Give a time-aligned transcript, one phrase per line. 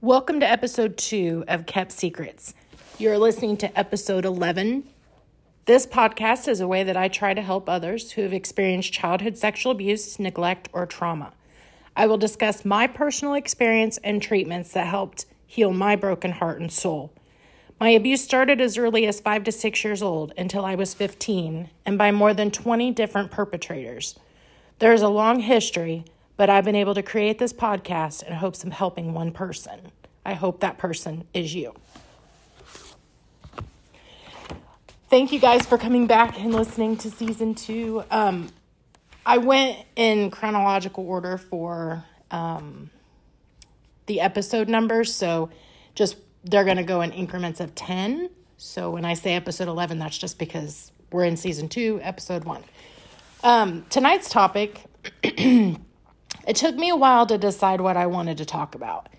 [0.00, 2.54] Welcome to episode two of Kept Secrets.
[2.98, 4.84] You're listening to episode 11.
[5.64, 9.36] This podcast is a way that I try to help others who have experienced childhood
[9.36, 11.32] sexual abuse, neglect, or trauma.
[11.96, 16.70] I will discuss my personal experience and treatments that helped heal my broken heart and
[16.70, 17.12] soul.
[17.80, 21.70] My abuse started as early as five to six years old until I was 15,
[21.84, 24.16] and by more than 20 different perpetrators.
[24.78, 26.04] There is a long history,
[26.38, 29.92] but I've been able to create this podcast in hopes of helping one person.
[30.24, 31.74] I hope that person is you.
[35.10, 38.04] Thank you guys for coming back and listening to season two.
[38.10, 38.50] Um,
[39.26, 42.88] I went in chronological order for um,
[44.06, 45.50] the episode numbers, so
[45.96, 48.30] just they're going to go in increments of 10.
[48.58, 52.62] So when I say episode 11, that's just because we're in season two, episode one.
[53.42, 54.84] Um, tonight's topic
[56.48, 59.10] It took me a while to decide what I wanted to talk about.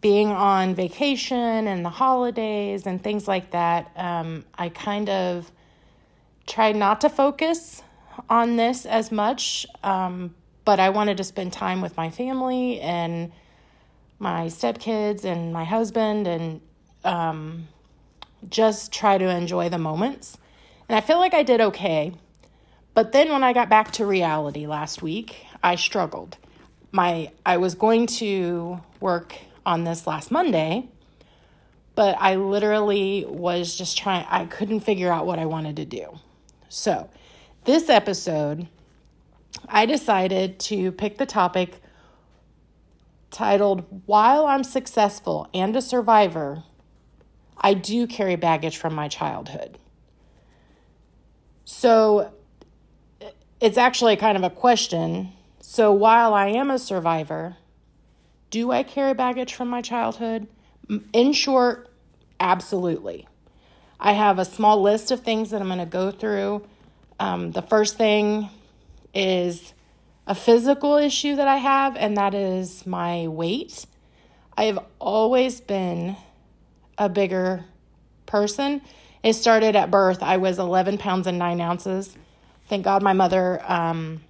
[0.00, 5.52] Being on vacation and the holidays and things like that, um, I kind of
[6.46, 7.82] tried not to focus
[8.30, 13.30] on this as much, um, but I wanted to spend time with my family and
[14.18, 16.62] my stepkids and my husband and
[17.04, 17.68] um,
[18.48, 20.38] just try to enjoy the moments.
[20.88, 22.14] And I feel like I did okay.
[22.94, 26.36] But then when I got back to reality last week, I struggled.
[26.92, 29.34] My I was going to work
[29.66, 30.88] on this last Monday,
[31.94, 36.18] but I literally was just trying I couldn't figure out what I wanted to do.
[36.68, 37.10] So,
[37.64, 38.68] this episode
[39.68, 41.80] I decided to pick the topic
[43.30, 46.62] titled While I'm Successful and a Survivor,
[47.56, 49.78] I do carry baggage from my childhood.
[51.64, 52.32] So,
[53.60, 55.32] it's actually kind of a question
[55.70, 57.58] so while I am a survivor,
[58.48, 60.46] do I carry baggage from my childhood?
[61.12, 61.90] In short,
[62.40, 63.28] absolutely.
[64.00, 66.66] I have a small list of things that I'm going to go through.
[67.20, 68.48] Um, the first thing
[69.12, 69.74] is
[70.26, 73.84] a physical issue that I have, and that is my weight.
[74.56, 76.16] I have always been
[76.96, 77.62] a bigger
[78.24, 78.80] person.
[79.22, 80.22] It started at birth.
[80.22, 82.16] I was 11 pounds and 9 ounces.
[82.70, 84.22] Thank God my mother um,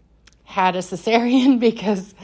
[0.49, 2.15] had a cesarean because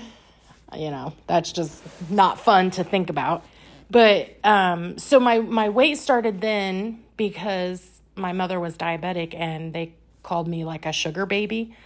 [0.77, 3.45] you know that's just not fun to think about.
[3.91, 9.93] But um, so my my weight started then because my mother was diabetic and they
[10.23, 11.77] called me like a sugar baby.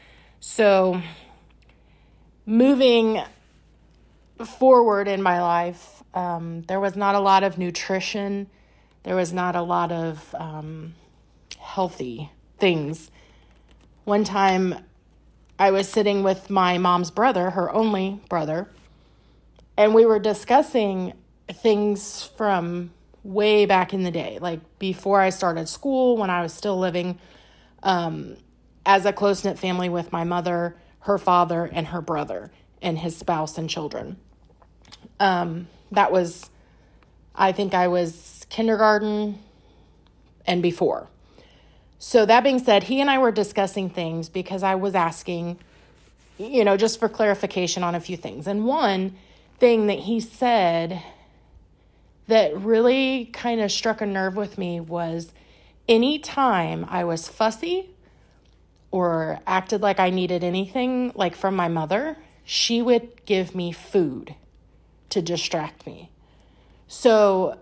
[0.41, 1.03] So
[2.47, 3.21] moving
[4.45, 8.49] forward in my life um, there was not a lot of nutrition.
[9.05, 10.95] There was not a lot of um,
[11.59, 13.11] healthy things.
[14.05, 14.85] One time
[15.59, 18.69] I was sitting with my mom's brother, her only brother,
[19.77, 21.15] and we were discussing
[21.53, 22.91] things from
[23.25, 27.19] way back in the day, like before I started school, when I was still living
[27.83, 28.37] um,
[28.87, 33.17] as a close knit family with my mother, her father, and her brother, and his
[33.17, 34.17] spouse and children.
[35.19, 36.51] Um, that was,
[37.35, 39.41] I think I was kindergarten
[40.47, 41.09] and before.
[41.99, 45.59] So, that being said, he and I were discussing things because I was asking,
[46.39, 48.47] you know, just for clarification on a few things.
[48.47, 49.17] And one
[49.59, 51.03] thing that he said
[52.29, 55.33] that really kind of struck a nerve with me was
[55.89, 57.91] anytime I was fussy
[58.91, 64.35] or acted like I needed anything, like from my mother, she would give me food
[65.11, 66.11] to distract me.
[66.87, 67.59] So,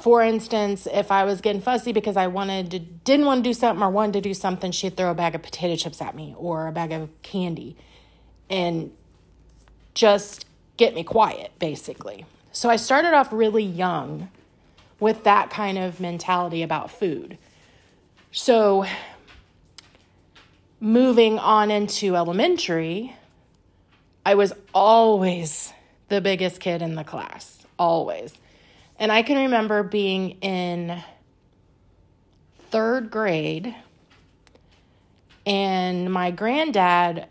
[0.00, 3.54] for instance, if I was getting fussy because I wanted to, didn't want to do
[3.54, 6.34] something or wanted to do something, she'd throw a bag of potato chips at me
[6.36, 7.76] or a bag of candy
[8.50, 8.90] and
[9.94, 10.46] just
[10.76, 12.26] get me quiet, basically.
[12.52, 14.30] So I started off really young
[15.00, 17.38] with that kind of mentality about food.
[18.32, 18.86] So
[20.80, 23.14] moving on into elementary,
[24.26, 25.72] I was always
[26.08, 28.34] the biggest kid in the class, always.
[28.98, 31.02] And I can remember being in
[32.70, 33.74] third grade,
[35.46, 37.26] and my granddad,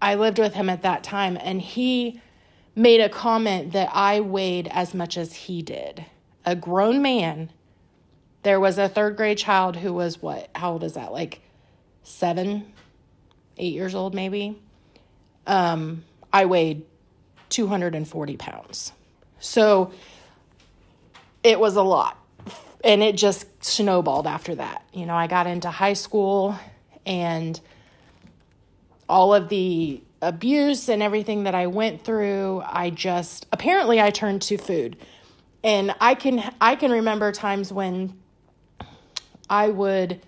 [0.00, 2.20] I lived with him at that time, and he
[2.74, 6.04] made a comment that I weighed as much as he did.
[6.44, 7.50] A grown man.
[8.42, 10.50] There was a third grade child who was what?
[10.54, 11.12] How old is that?
[11.12, 11.40] Like
[12.02, 12.72] seven,
[13.56, 14.60] eight years old, maybe.
[15.46, 16.84] Um, I weighed
[17.50, 18.92] 240 pounds.
[19.38, 19.92] So
[21.42, 22.18] it was a lot.
[22.84, 24.84] And it just snowballed after that.
[24.92, 26.58] You know, I got into high school
[27.06, 27.60] and
[29.08, 34.42] all of the abuse and everything that I went through, I just apparently I turned
[34.42, 34.96] to food.
[35.64, 38.18] And I can I can remember times when
[39.50, 40.20] I would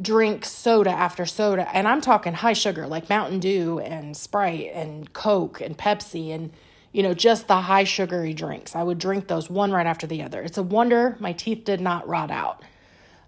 [0.00, 5.12] drink soda after soda and I'm talking high sugar like Mountain Dew and Sprite and
[5.12, 6.52] Coke and Pepsi and
[6.92, 8.76] you know just the high sugary drinks.
[8.76, 10.42] I would drink those one right after the other.
[10.42, 12.62] It's a wonder my teeth did not rot out.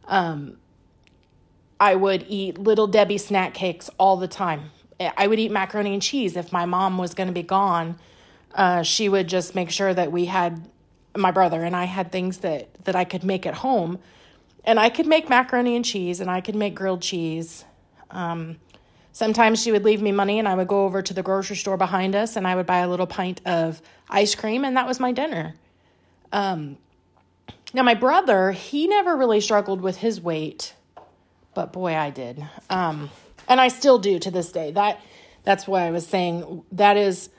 [0.04, 0.58] Um
[1.80, 4.70] I would eat little Debbie snack cakes all the time.
[5.00, 7.98] I would eat macaroni and cheese if my mom was going to be gone.
[8.54, 10.70] Uh, she would just make sure that we had
[11.16, 13.98] my brother and I had things that that I could make at home,
[14.64, 17.64] and I could make macaroni and cheese and I could make grilled cheese.
[18.10, 18.58] Um,
[19.14, 21.78] sometimes she would leave me money and I would go over to the grocery store
[21.78, 23.80] behind us and I would buy a little pint of
[24.10, 25.54] ice cream and that was my dinner.
[26.32, 26.76] Um,
[27.72, 30.74] now my brother, he never really struggled with his weight
[31.54, 32.44] but boy, I did.
[32.68, 33.10] Um,
[33.48, 34.72] and I still do to this day.
[34.72, 35.00] That
[35.44, 37.30] that's why I was saying that is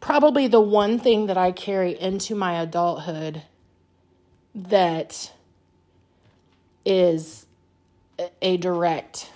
[0.00, 3.42] probably the one thing that I carry into my adulthood
[4.54, 5.32] that
[6.84, 7.46] is
[8.40, 9.30] a direct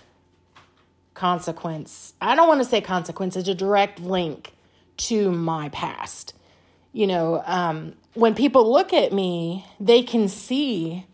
[1.20, 2.14] consequence.
[2.18, 4.54] I don't want to say consequence, it's a direct link
[4.96, 6.32] to my past.
[6.94, 11.04] You know, um, when people look at me, they can see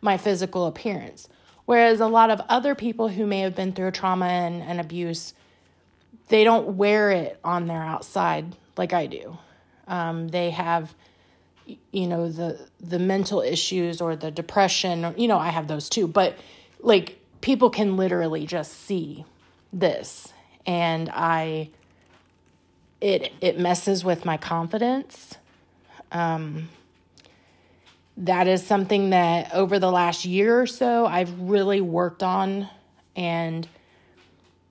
[0.00, 1.28] my physical appearance.
[1.64, 5.32] Whereas a lot of other people who may have been through trauma and, and abuse,
[6.26, 9.38] they don't wear it on their outside like I do.
[9.86, 10.92] Um, they have,
[11.92, 15.04] you know, the the mental issues or the depression.
[15.04, 16.08] Or, you know, I have those too.
[16.08, 16.36] But
[16.80, 19.24] like people can literally just see
[19.72, 20.32] this,
[20.66, 21.70] and I.
[23.00, 25.36] It it messes with my confidence.
[26.12, 26.68] Um,
[28.16, 32.68] that is something that over the last year or so I've really worked on
[33.16, 33.66] and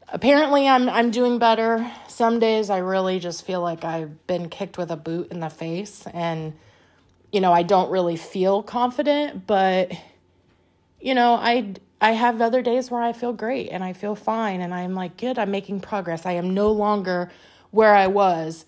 [0.08, 1.90] apparently I'm I'm doing better.
[2.08, 5.50] Some days I really just feel like I've been kicked with a boot in the
[5.50, 6.54] face and
[7.32, 9.92] you know, I don't really feel confident, but
[11.00, 14.60] you know, I I have other days where I feel great and I feel fine
[14.62, 16.26] and I'm like, good, I'm making progress.
[16.26, 17.32] I am no longer
[17.70, 18.66] where I was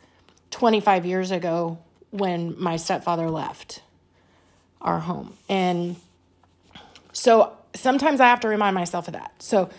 [0.52, 1.80] 25 years ago
[2.12, 3.82] when my stepfather left
[4.80, 5.34] our home.
[5.50, 5.96] And
[7.12, 9.34] so sometimes I have to remind myself of that.
[9.40, 9.72] So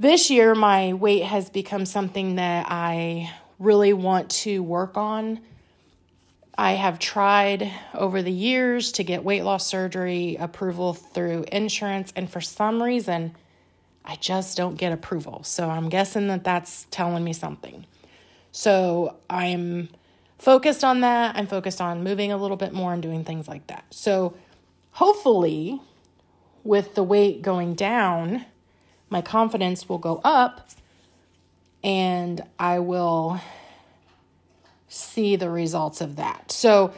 [0.00, 3.30] this year, my weight has become something that I
[3.60, 5.38] really want to work on.
[6.56, 12.30] I have tried over the years to get weight loss surgery approval through insurance, and
[12.30, 13.34] for some reason,
[14.04, 15.42] I just don't get approval.
[15.44, 17.86] So I'm guessing that that's telling me something.
[18.52, 19.88] So I'm
[20.38, 21.36] focused on that.
[21.36, 23.84] I'm focused on moving a little bit more and doing things like that.
[23.90, 24.34] So,
[24.92, 25.80] hopefully,
[26.62, 28.44] with the weight going down,
[29.10, 30.68] my confidence will go up
[31.82, 33.40] and I will
[34.94, 36.52] see the results of that.
[36.52, 36.94] So,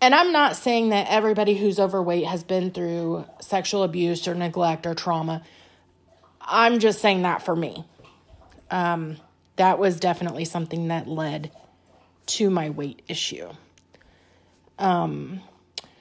[0.00, 4.86] and I'm not saying that everybody who's overweight has been through sexual abuse or neglect
[4.86, 5.42] or trauma.
[6.40, 7.84] I'm just saying that for me.
[8.70, 9.18] Um,
[9.56, 11.52] that was definitely something that led
[12.26, 13.50] to my weight issue.
[14.78, 15.40] Um,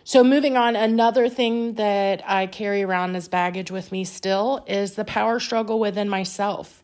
[0.06, 4.96] so, moving on, another thing that I carry around as baggage with me still is
[4.96, 6.84] the power struggle within myself.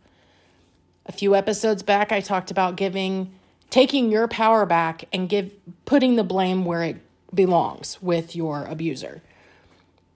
[1.06, 3.34] A few episodes back, I talked about giving,
[3.69, 5.51] taking your power back and give,
[5.86, 6.98] putting the blame where it
[7.33, 9.21] belongs with your abuser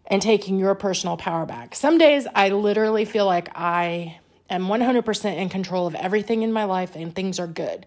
[0.08, 1.76] and taking your personal power back.
[1.76, 4.20] Some days I literally feel like I
[4.50, 7.86] am 100% in control of everything in my life and things are good.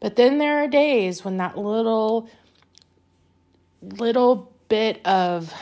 [0.00, 2.28] But then there are days when that little
[3.82, 5.52] little bit of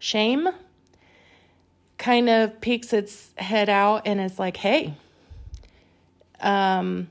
[0.00, 0.48] shame
[1.96, 4.94] kind of peeks its head out and is like, "Hey,
[6.40, 7.08] um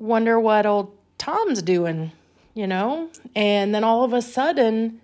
[0.00, 2.10] wonder what old Tom's doing,
[2.54, 5.00] you know?" And then all of a sudden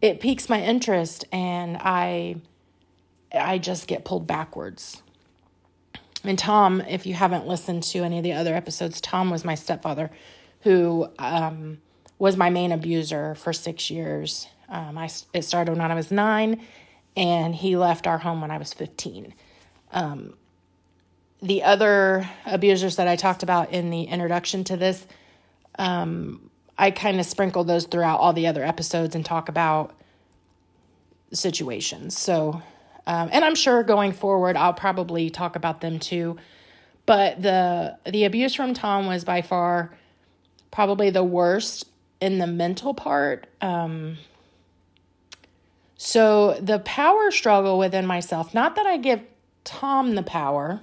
[0.00, 2.36] it piques my interest and I
[3.32, 5.02] I just get pulled backwards.
[6.24, 9.54] And Tom, if you haven't listened to any of the other episodes, Tom was my
[9.54, 10.10] stepfather
[10.62, 11.78] who um,
[12.18, 14.48] was my main abuser for six years.
[14.68, 16.60] Um, I, it started when I was nine,
[17.16, 19.34] and he left our home when I was 15.
[19.92, 20.34] Um,
[21.40, 25.06] the other abusers that I talked about in the introduction to this,
[25.78, 29.94] um, I kind of sprinkle those throughout all the other episodes and talk about
[31.32, 32.16] situations.
[32.18, 32.62] So
[33.08, 36.36] um, and I'm sure going forward, I'll probably talk about them too.
[37.06, 39.96] But the the abuse from Tom was by far
[40.70, 41.86] probably the worst
[42.20, 43.46] in the mental part.
[43.62, 44.18] Um,
[45.96, 49.22] so the power struggle within myself, not that I give
[49.64, 50.82] Tom the power,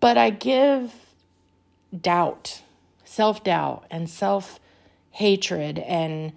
[0.00, 0.92] But I give
[1.98, 2.62] doubt,
[3.04, 4.60] self doubt, and self
[5.10, 6.32] hatred, and,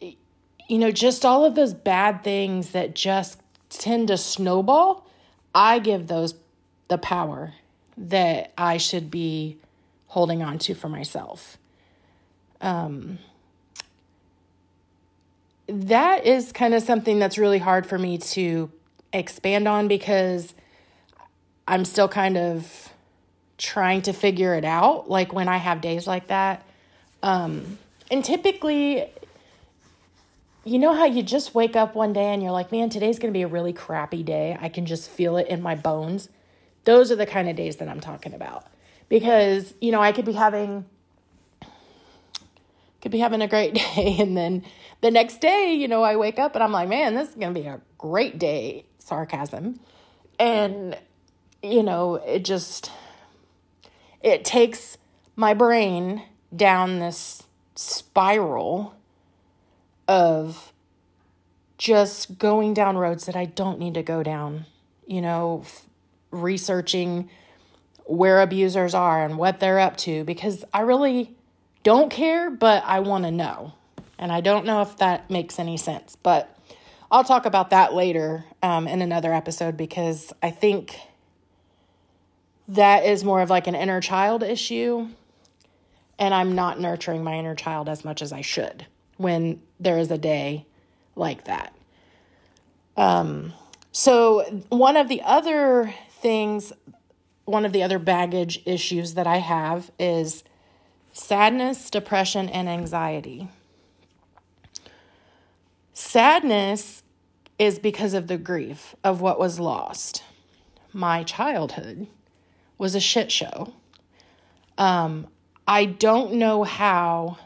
[0.00, 5.06] you know, just all of those bad things that just tend to snowball.
[5.54, 6.34] I give those
[6.88, 7.54] the power
[7.96, 9.58] that I should be
[10.08, 11.58] holding on to for myself.
[12.60, 13.18] Um,
[15.66, 18.70] that is kind of something that's really hard for me to
[19.12, 20.54] expand on because
[21.66, 22.92] I'm still kind of
[23.58, 25.08] trying to figure it out.
[25.08, 26.66] Like when I have days like that.
[27.22, 27.78] Um,
[28.10, 29.08] and typically,
[30.64, 33.32] you know how you just wake up one day and you're like, man, today's going
[33.32, 34.56] to be a really crappy day.
[34.60, 36.28] I can just feel it in my bones.
[36.84, 38.66] Those are the kind of days that I'm talking about.
[39.08, 40.84] Because, you know, I could be having
[43.00, 44.64] could be having a great day and then
[45.00, 47.52] the next day, you know, I wake up and I'm like, man, this is going
[47.52, 48.84] to be a great day.
[48.98, 49.80] Sarcasm.
[50.38, 50.96] And,
[51.62, 52.90] you know, it just,
[54.22, 54.98] it takes
[55.36, 56.22] my brain
[56.54, 58.94] down this spiral
[60.06, 60.72] of
[61.78, 64.66] just going down roads that I don't need to go down,
[65.06, 65.86] you know, f-
[66.30, 67.28] researching
[68.04, 71.34] where abusers are and what they're up to because I really
[71.82, 73.72] don't care, but I want to know.
[74.18, 76.56] And I don't know if that makes any sense, but
[77.10, 80.96] I'll talk about that later um, in another episode because I think
[82.68, 85.08] that is more of like an inner child issue.
[86.18, 90.10] And I'm not nurturing my inner child as much as I should when there is
[90.10, 90.66] a day
[91.16, 91.74] like that.
[92.96, 93.52] Um,
[93.90, 96.72] so, one of the other things,
[97.44, 100.44] one of the other baggage issues that I have is
[101.12, 103.48] sadness, depression, and anxiety.
[105.92, 107.02] Sadness
[107.58, 110.24] is because of the grief of what was lost.
[110.92, 112.06] My childhood
[112.82, 113.72] was a shit show.
[114.76, 115.28] Um,
[115.68, 117.38] I don't know how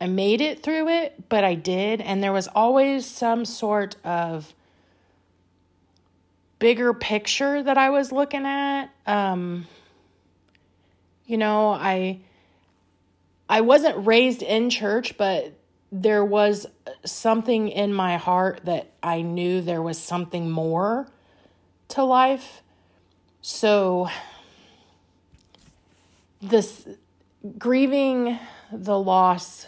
[0.00, 2.00] I made it through it, but I did.
[2.00, 4.52] And there was always some sort of
[6.58, 8.88] bigger picture that I was looking at.
[9.06, 9.68] Um,
[11.24, 12.22] you know, I
[13.48, 15.52] I wasn't raised in church, but
[15.92, 16.66] there was
[17.04, 21.06] something in my heart that I knew there was something more
[21.90, 22.63] to life.
[23.46, 24.08] So,
[26.40, 26.88] this
[27.58, 28.38] grieving
[28.72, 29.66] the loss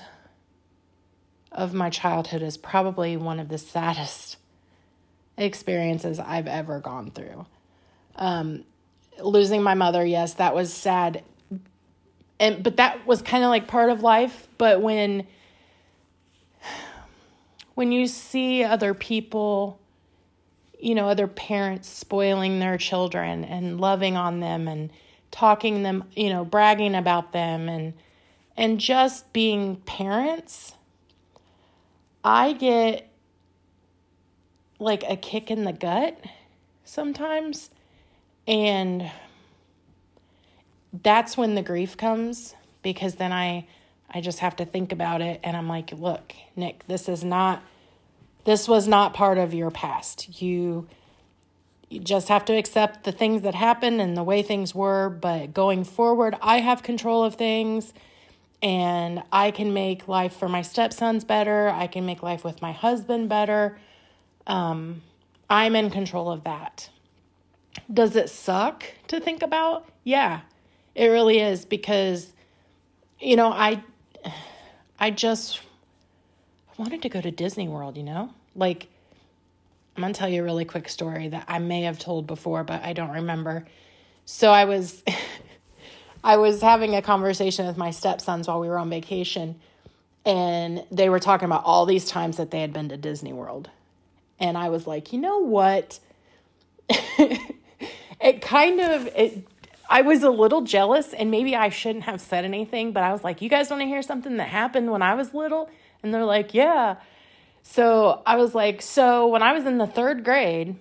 [1.53, 4.39] of my childhood is probably one of the saddest
[5.37, 7.45] experiences I've ever gone through.
[8.15, 8.65] Um,
[9.21, 11.23] losing my mother, yes, that was sad.
[12.41, 15.27] And but that was kind of like part of life, but when
[17.75, 19.79] when you see other people,
[20.79, 24.91] you know, other parents spoiling their children and loving on them and
[25.31, 27.95] talking them, you know, bragging about them and
[28.57, 30.73] and just being parents,
[32.25, 33.09] I get
[34.79, 36.19] like a kick in the gut
[36.85, 37.71] sometimes.
[38.49, 39.11] And
[41.03, 43.67] that's when the grief comes because then I
[44.09, 47.63] I just have to think about it and I'm like, look, Nick, this is not
[48.47, 50.41] this was not part of your past.
[50.41, 50.89] You
[51.89, 55.55] you just have to accept the things that happened and the way things were, but
[55.55, 57.93] going forward, I have control of things
[58.61, 61.69] and I can make life for my stepsons better.
[61.69, 63.79] I can make life with my husband better.
[64.49, 65.03] Um,
[65.49, 66.89] I'm in control of that.
[67.93, 69.89] Does it suck to think about?
[70.03, 70.41] Yeah,
[70.97, 72.33] it really is because,
[73.21, 73.85] you know, I
[74.99, 75.61] I just
[76.79, 78.31] wanted to go to Disney World, you know?
[78.55, 78.89] Like,
[79.97, 82.83] I'm to tell you a really quick story that I may have told before, but
[82.85, 83.67] I don't remember.
[84.25, 85.03] So I was.
[86.25, 89.61] I was having a conversation with my stepsons while we were on vacation,
[90.25, 93.71] and they were talking about all these times that they had been to Disney World.
[94.41, 96.01] And I was like, you know what?
[98.21, 99.47] it kind of it
[99.89, 103.23] I was a little jealous and maybe I shouldn't have said anything, but I was
[103.23, 105.71] like, you guys want to hear something that happened when I was little?
[106.07, 106.97] And they're like, yeah.
[107.65, 110.77] So I was like, so when I was in the third grade,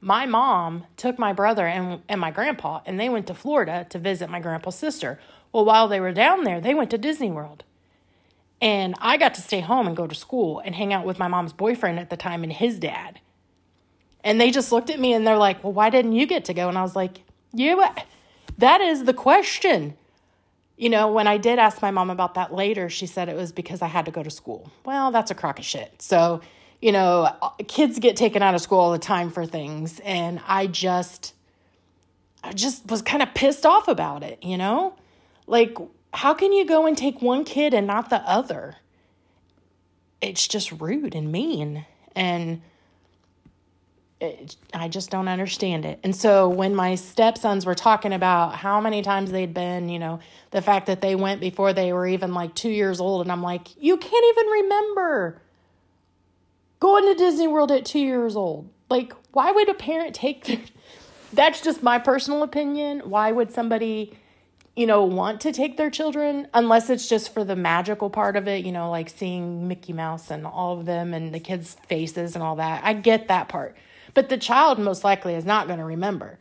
[0.00, 4.00] my mom took my brother and, and my grandpa and they went to Florida to
[4.00, 5.20] visit my grandpa's sister.
[5.52, 7.62] Well, while they were down there, they went to Disney World.
[8.60, 11.28] And I got to stay home and go to school and hang out with my
[11.28, 13.20] mom's boyfriend at the time and his dad.
[14.24, 16.54] And they just looked at me and they're like, well, why didn't you get to
[16.54, 16.68] go?
[16.68, 17.20] And I was like,
[17.52, 17.94] yeah,
[18.58, 19.94] that is the question.
[20.76, 23.52] You know, when I did ask my mom about that later, she said it was
[23.52, 24.70] because I had to go to school.
[24.84, 26.02] Well, that's a crock of shit.
[26.02, 26.40] So,
[26.80, 30.00] you know, uh, kids get taken out of school all the time for things.
[30.00, 31.32] And I just,
[32.42, 34.94] I just was kind of pissed off about it, you know?
[35.46, 35.78] Like,
[36.12, 38.76] how can you go and take one kid and not the other?
[40.20, 41.86] It's just rude and mean.
[42.16, 42.62] And
[44.72, 45.98] I just don't understand it.
[46.02, 50.20] And so when my stepsons were talking about how many times they'd been, you know,
[50.50, 53.42] the fact that they went before they were even like two years old, and I'm
[53.42, 55.40] like, you can't even remember
[56.80, 58.68] going to Disney World at two years old.
[58.90, 60.70] Like, why would a parent take
[61.34, 63.00] that's just my personal opinion.
[63.00, 64.16] Why would somebody,
[64.76, 68.48] you know, want to take their children unless it's just for the magical part of
[68.48, 72.34] it, you know, like seeing Mickey Mouse and all of them and the kids' faces
[72.34, 72.84] and all that.
[72.84, 73.76] I get that part.
[74.14, 76.38] But the child most likely is not going to remember.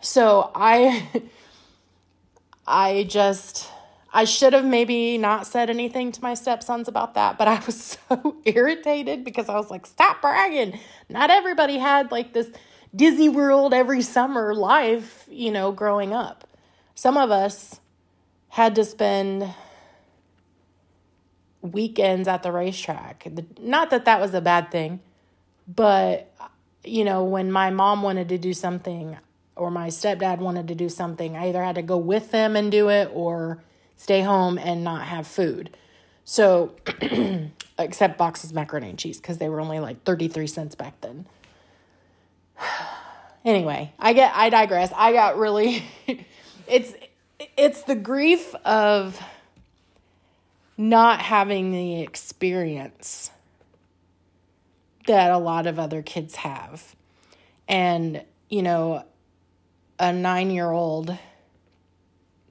[0.00, 1.08] so I
[2.66, 3.68] I just
[4.12, 7.98] I should have maybe not said anything to my stepsons about that, but I was
[8.08, 10.78] so irritated because I was like, stop bragging.
[11.08, 12.50] Not everybody had like this
[12.94, 16.48] Disney World every summer life, you know, growing up.
[16.94, 17.80] Some of us
[18.48, 19.52] had to spend
[21.60, 23.26] weekends at the racetrack.
[23.60, 25.00] Not that that was a bad thing,
[25.66, 26.32] but,
[26.84, 29.16] you know, when my mom wanted to do something
[29.56, 32.70] or my stepdad wanted to do something, I either had to go with them and
[32.70, 33.62] do it or
[33.96, 35.76] stay home and not have food.
[36.24, 36.74] So,
[37.78, 41.26] except boxes macaroni and cheese because they were only like 33 cents back then.
[43.44, 44.92] anyway, I get I digress.
[44.94, 45.84] I got really
[46.66, 46.92] it's
[47.56, 49.20] it's the grief of
[50.76, 53.30] not having the experience
[55.06, 56.94] that a lot of other kids have.
[57.68, 59.04] And, you know,
[59.98, 61.16] a 9-year-old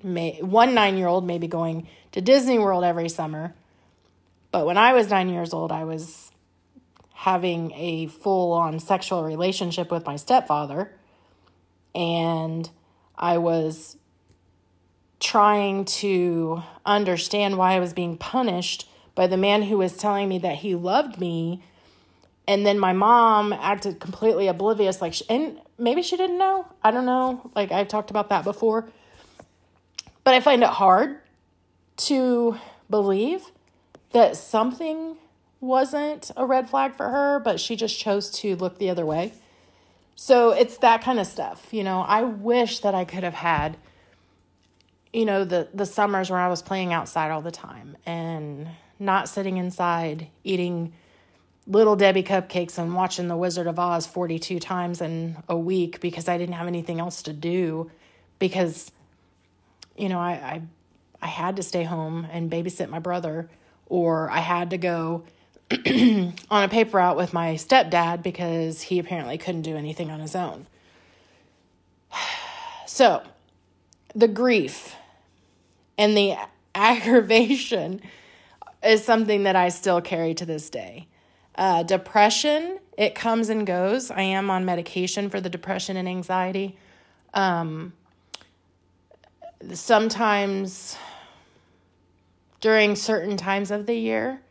[0.04, 3.56] may one 9-year-old may be going to Disney World every summer.
[4.52, 6.32] But when I was 9 years old, I was
[7.14, 10.92] having a full on sexual relationship with my stepfather.
[11.94, 12.70] And
[13.18, 13.98] I was
[15.20, 20.39] trying to understand why I was being punished by the man who was telling me
[20.39, 21.63] that he loved me.
[22.47, 26.67] And then my mom acted completely oblivious, like, she, and maybe she didn't know.
[26.84, 27.49] I don't know.
[27.55, 28.88] Like, I've talked about that before.
[30.23, 31.17] But I find it hard
[31.97, 32.58] to
[32.89, 33.51] believe
[34.12, 35.17] that something
[35.60, 39.34] wasn't a red flag for her, but she just chose to look the other way.
[40.15, 41.73] So it's that kind of stuff.
[41.73, 43.77] You know, I wish that I could have had
[45.15, 48.67] you know the the summers where I was playing outside all the time and
[48.99, 50.93] not sitting inside eating
[51.67, 56.28] little Debbie cupcakes and watching The Wizard of Oz 42 times in a week because
[56.28, 57.89] I didn't have anything else to do
[58.39, 58.91] because
[59.97, 60.62] you know I I,
[61.21, 63.49] I had to stay home and babysit my brother
[63.88, 65.23] or I had to go
[65.71, 70.36] on a paper route with my stepdad because he apparently couldn't do anything on his
[70.36, 70.65] own.
[72.88, 73.23] So,
[74.13, 74.95] the grief
[75.97, 76.36] and the
[76.75, 77.99] aggravation
[78.82, 81.08] is something that I still carry to this day.
[81.58, 84.12] Uh, depression, it comes and goes.
[84.12, 86.78] I am on medication for the depression and anxiety.
[87.34, 87.94] Um,
[89.74, 90.98] sometimes
[92.62, 94.41] during certain times of the year,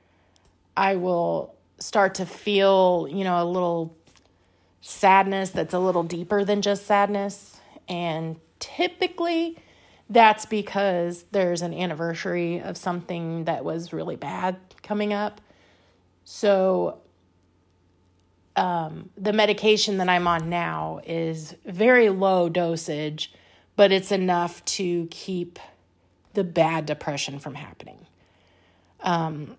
[0.76, 3.96] I will start to feel, you know, a little
[4.80, 7.58] sadness that's a little deeper than just sadness.
[7.88, 9.58] And typically,
[10.08, 15.40] that's because there's an anniversary of something that was really bad coming up.
[16.24, 16.98] So,
[18.56, 23.32] um, the medication that I'm on now is very low dosage,
[23.76, 25.58] but it's enough to keep
[26.34, 28.06] the bad depression from happening.
[29.00, 29.56] Um,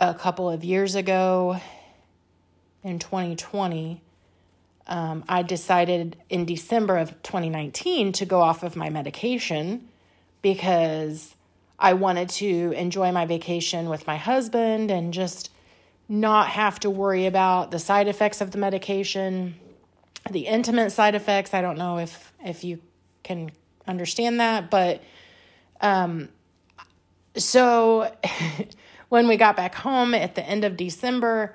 [0.00, 1.60] a couple of years ago
[2.82, 4.02] in 2020,
[4.88, 9.88] um, I decided in December of 2019 to go off of my medication
[10.42, 11.34] because
[11.78, 15.50] I wanted to enjoy my vacation with my husband and just
[16.08, 19.56] not have to worry about the side effects of the medication,
[20.30, 21.54] the intimate side effects.
[21.54, 22.80] I don't know if if you
[23.22, 23.50] can
[23.86, 25.02] understand that, but
[25.80, 26.28] um,
[27.36, 28.12] so
[29.08, 31.54] when we got back home at the end of December,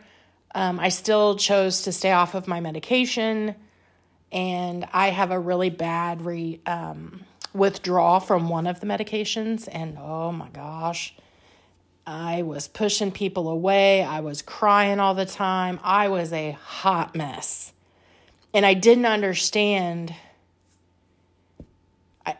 [0.53, 3.55] um, I still chose to stay off of my medication,
[4.31, 7.21] and I have a really bad re, um,
[7.53, 9.67] withdrawal from one of the medications.
[9.71, 11.15] And oh my gosh,
[12.11, 14.03] I was pushing people away.
[14.03, 15.79] I was crying all the time.
[15.81, 17.71] I was a hot mess.
[18.53, 20.13] And I didn't understand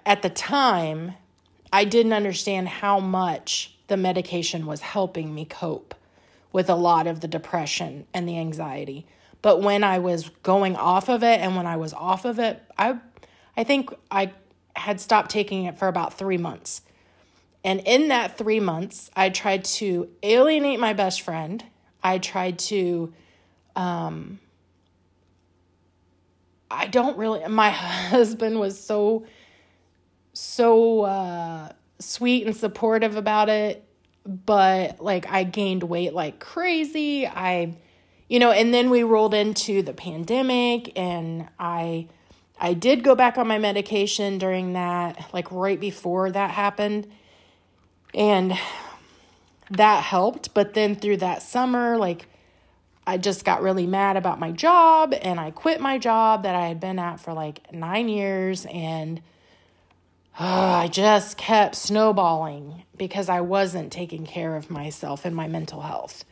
[0.06, 1.14] at the time,
[1.72, 5.96] I didn't understand how much the medication was helping me cope
[6.52, 9.06] with a lot of the depression and the anxiety.
[9.42, 12.62] But when I was going off of it and when I was off of it,
[12.78, 13.00] I
[13.58, 14.34] I think I
[14.76, 16.82] had stopped taking it for about 3 months.
[17.64, 21.64] And in that 3 months, I tried to alienate my best friend.
[22.04, 23.14] I tried to
[23.76, 24.40] um
[26.70, 27.70] I don't really my
[28.10, 29.26] husband was so
[30.34, 33.86] so uh sweet and supportive about it,
[34.26, 37.28] but like I gained weight like crazy.
[37.28, 37.76] I
[38.28, 42.08] you know, and then we rolled into the pandemic and I
[42.60, 47.12] I did go back on my medication during that like right before that happened.
[48.14, 48.58] And
[49.70, 52.28] that helped, but then through that summer like
[53.06, 56.68] I just got really mad about my job and I quit my job that I
[56.68, 59.22] had been at for like 9 years and
[60.40, 65.82] uh, I just kept snowballing because I wasn't taking care of myself and my mental
[65.82, 66.24] health.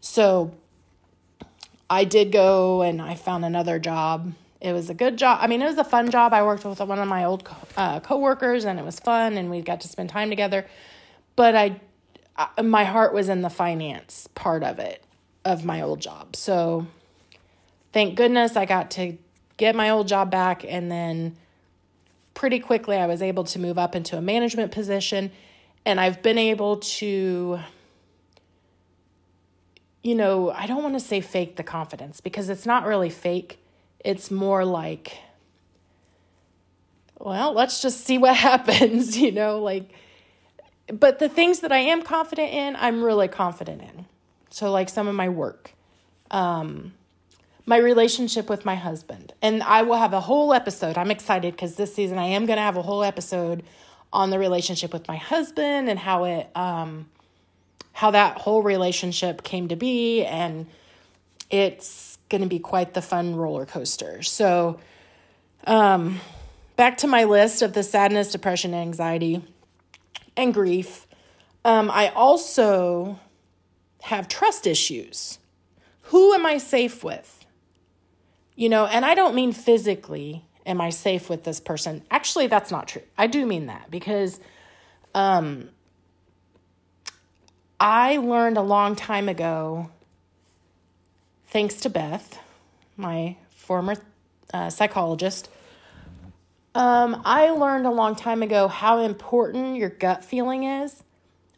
[0.00, 0.54] So
[1.90, 4.32] I did go and I found another job.
[4.60, 5.38] It was a good job.
[5.40, 6.32] I mean, it was a fun job.
[6.32, 9.62] I worked with one of my old uh, coworkers and it was fun and we
[9.62, 10.66] got to spend time together.
[11.38, 11.80] But I,
[12.36, 15.04] I, my heart was in the finance part of it,
[15.44, 16.34] of my old job.
[16.34, 16.88] So
[17.92, 19.16] thank goodness I got to
[19.56, 21.36] get my old job back and then
[22.34, 25.30] pretty quickly I was able to move up into a management position
[25.86, 27.60] and I've been able to
[30.02, 33.60] you know, I don't want to say fake the confidence because it's not really fake.
[34.04, 35.18] It's more like
[37.16, 39.92] well, let's just see what happens, you know, like
[40.92, 44.06] but the things that I am confident in, I'm really confident in.
[44.50, 45.72] So like some of my work.
[46.30, 46.94] Um
[47.68, 49.34] my relationship with my husband.
[49.42, 50.96] And I will have a whole episode.
[50.96, 53.62] I'm excited because this season I am going to have a whole episode
[54.10, 57.10] on the relationship with my husband and how it um
[57.92, 60.66] how that whole relationship came to be and
[61.50, 64.22] it's going to be quite the fun roller coaster.
[64.22, 64.80] So
[65.66, 66.20] um
[66.76, 69.42] back to my list of the sadness, depression, anxiety
[70.38, 71.06] and grief.
[71.64, 73.18] Um I also
[74.02, 75.38] have trust issues.
[76.04, 77.44] Who am I safe with?
[78.56, 82.02] You know, and I don't mean physically, am I safe with this person?
[82.10, 83.02] Actually, that's not true.
[83.16, 84.40] I do mean that because
[85.14, 85.68] um,
[87.78, 89.90] I learned a long time ago,
[91.48, 92.40] thanks to Beth,
[92.96, 93.96] my former
[94.52, 95.48] uh, psychologist.
[96.78, 101.02] Um, I learned a long time ago how important your gut feeling is.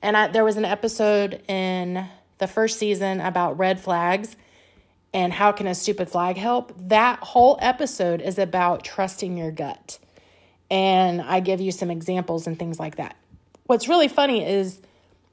[0.00, 4.34] And I, there was an episode in the first season about red flags
[5.12, 6.72] and how can a stupid flag help?
[6.88, 9.98] That whole episode is about trusting your gut.
[10.70, 13.14] And I give you some examples and things like that.
[13.64, 14.80] What's really funny is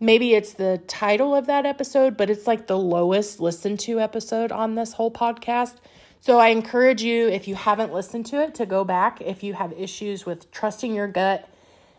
[0.02, 4.52] maybe it's the title of that episode, but it's like the lowest listened to episode
[4.52, 5.76] on this whole podcast.
[6.20, 9.22] So I encourage you, if you haven't listened to it, to go back.
[9.22, 11.48] If you have issues with trusting your gut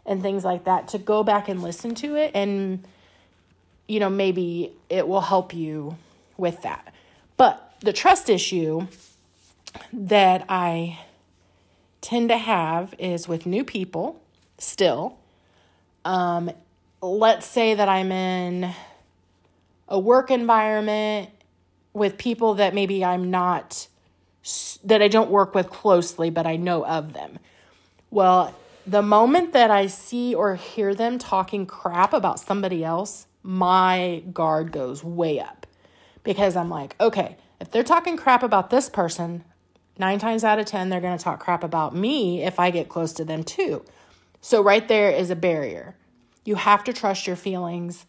[0.05, 2.33] and things like that, to go back and listen to it.
[2.35, 2.87] And,
[3.87, 5.97] you know, maybe it will help you
[6.37, 6.93] with that.
[7.37, 8.87] But the trust issue
[9.93, 10.99] that I
[12.01, 14.21] tend to have is with new people
[14.59, 15.19] still.
[16.05, 16.51] Um,
[17.01, 18.73] let's say that I'm in
[19.89, 21.31] a work environment
[21.93, 23.89] with people that maybe I'm not,
[24.85, 27.39] that I don't work with closely, but I know of them.
[28.11, 28.55] Well,
[28.87, 34.73] the moment that I see or hear them talking crap about somebody else, my guard
[34.73, 35.67] goes way up
[36.23, 39.45] because I'm like, okay, if they're talking crap about this person,
[39.99, 42.89] nine times out of 10, they're going to talk crap about me if I get
[42.89, 43.85] close to them too.
[44.41, 45.97] So, right there is a barrier.
[46.45, 48.07] You have to trust your feelings.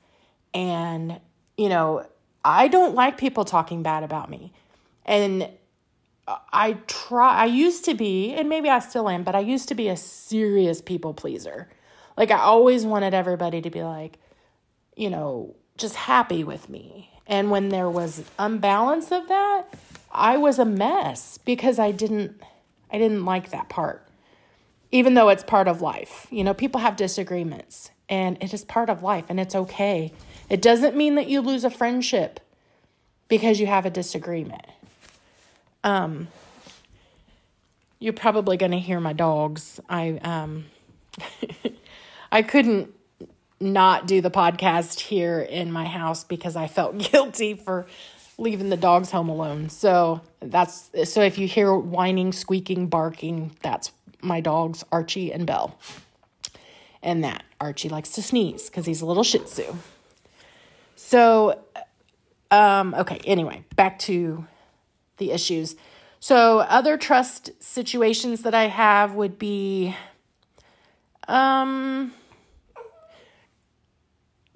[0.54, 1.20] And,
[1.58, 2.06] you know,
[2.46, 4.54] I don't like people talking bad about me.
[5.06, 5.50] And
[6.52, 9.76] I try, I used to be, and maybe I still am, but I used to
[9.76, 11.70] be a serious people pleaser.
[12.18, 14.20] Like, I always wanted everybody to be like,
[14.96, 19.66] you know, just happy with me and when there was unbalance of that,
[20.12, 22.42] I was a mess because I didn't
[22.92, 24.08] I didn't like that part.
[24.92, 26.26] Even though it's part of life.
[26.32, 30.12] You know, people have disagreements and it is part of life and it's okay.
[30.50, 32.40] It doesn't mean that you lose a friendship
[33.28, 34.66] because you have a disagreement.
[35.84, 36.28] Um
[38.00, 39.80] you're probably going to hear my dogs.
[39.90, 40.66] I um
[42.32, 42.94] I couldn't
[43.60, 47.88] not do the podcast here in my house because I felt guilty for
[48.38, 49.70] leaving the dogs home alone.
[49.70, 55.78] So that's so if you hear whining, squeaking, barking, that's my dogs Archie and Belle.
[57.02, 59.76] And that Archie likes to sneeze cuz he's a little shih tzu.
[60.96, 61.60] So
[62.50, 64.46] um okay, anyway, back to
[65.20, 65.76] the issues.
[66.20, 69.96] So, other trust situations that I have would be
[71.28, 72.14] um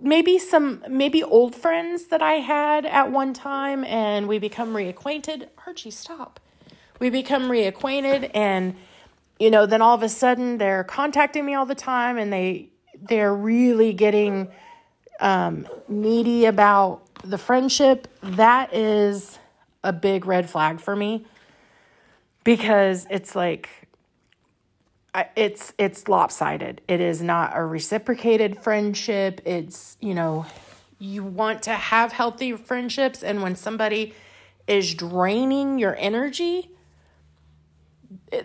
[0.02, 5.48] maybe some maybe old friends that I had at one time and we become reacquainted.
[5.66, 6.40] Archie, stop.
[7.00, 8.76] We become reacquainted and
[9.40, 12.70] you know, then all of a sudden they're contacting me all the time and they
[13.02, 14.50] they're really getting
[15.20, 18.08] um, needy about the friendship.
[18.22, 19.40] That is
[19.84, 21.26] a big red flag for me
[22.44, 23.70] because it's like
[25.36, 26.82] it's it's lopsided.
[26.88, 29.42] It is not a reciprocated friendship.
[29.46, 30.46] It's, you know,
[31.00, 34.14] you want to have healthy friendships and when somebody
[34.68, 36.72] is draining your energy,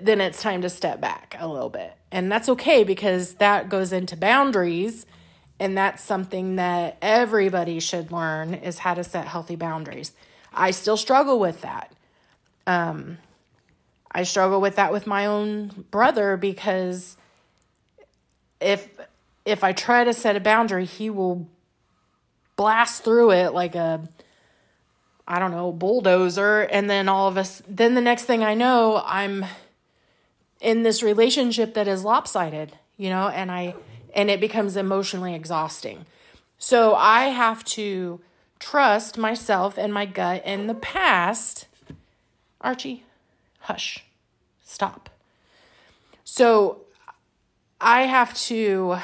[0.01, 1.97] then it's time to step back a little bit.
[2.11, 5.07] And that's okay because that goes into boundaries
[5.61, 10.13] and that's something that everybody should learn is how to set healthy boundaries.
[10.53, 11.93] I still struggle with that.
[12.67, 13.19] Um,
[14.11, 17.17] I struggle with that with my own brother because
[18.61, 18.89] if
[19.45, 21.47] if I try to set a boundary, he will
[22.57, 24.09] blast through it like a
[25.27, 29.03] I don't know, bulldozer and then all of us then the next thing I know,
[29.05, 29.45] I'm
[30.61, 33.75] in this relationship that is lopsided, you know, and I
[34.15, 36.07] and it becomes emotionally exhausting.
[36.59, 38.21] So I have to
[38.61, 41.67] trust myself and my gut in the past.
[42.61, 43.05] Archie,
[43.61, 44.05] hush.
[44.65, 45.11] Stop.
[46.25, 46.83] So
[47.81, 48.99] I have to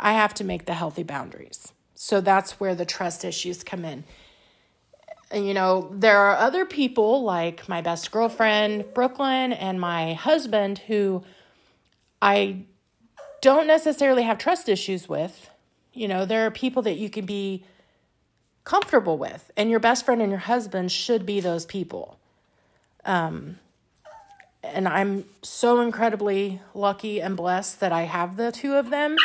[0.00, 1.72] I have to make the healthy boundaries.
[1.94, 4.04] So that's where the trust issues come in
[5.30, 10.78] And, you know, there are other people like my best girlfriend, Brooklyn, and my husband
[10.80, 11.24] who
[12.22, 12.64] I
[13.42, 15.50] don't necessarily have trust issues with.
[15.92, 17.64] You know, there are people that you can be
[18.64, 22.18] comfortable with, and your best friend and your husband should be those people.
[23.04, 23.58] Um,
[24.62, 29.16] and I'm so incredibly lucky and blessed that I have the two of them.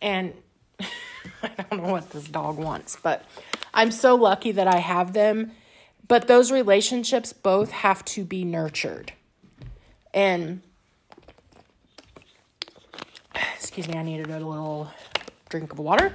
[0.00, 0.32] And
[0.80, 3.24] I don't know what this dog wants, but
[3.72, 5.52] I'm so lucky that I have them.
[6.06, 9.12] But those relationships both have to be nurtured.
[10.12, 10.62] And
[13.64, 14.90] excuse me, I needed a little
[15.48, 16.12] drink of water.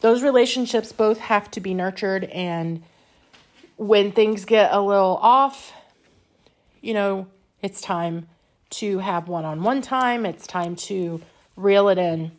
[0.00, 2.84] Those relationships both have to be nurtured and
[3.76, 5.72] when things get a little off,
[6.80, 7.26] you know,
[7.62, 8.28] it's time
[8.70, 10.26] to have one-on-one time.
[10.26, 11.20] It's time to
[11.56, 12.32] reel it in.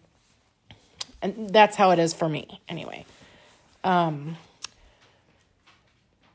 [1.21, 3.05] And that's how it is for me anyway.
[3.83, 4.37] Um,